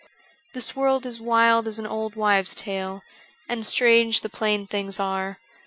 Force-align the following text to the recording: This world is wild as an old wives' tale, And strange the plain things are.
This 0.55 0.75
world 0.75 1.05
is 1.05 1.21
wild 1.21 1.67
as 1.67 1.77
an 1.77 1.85
old 1.85 2.15
wives' 2.15 2.55
tale, 2.55 3.03
And 3.47 3.63
strange 3.63 4.21
the 4.21 4.29
plain 4.29 4.65
things 4.65 4.99
are. 4.99 5.37